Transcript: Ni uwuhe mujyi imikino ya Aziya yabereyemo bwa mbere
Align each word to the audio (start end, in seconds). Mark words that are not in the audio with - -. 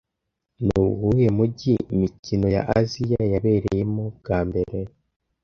Ni 0.63 0.71
uwuhe 0.85 1.27
mujyi 1.37 1.73
imikino 1.95 2.47
ya 2.55 2.61
Aziya 2.77 3.21
yabereyemo 3.33 4.03
bwa 4.17 4.39
mbere 4.47 4.77